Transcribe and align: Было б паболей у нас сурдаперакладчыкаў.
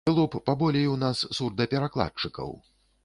Было 0.09 0.23
б 0.35 0.39
паболей 0.47 0.87
у 0.93 0.95
нас 1.03 1.21
сурдаперакладчыкаў. 1.41 2.59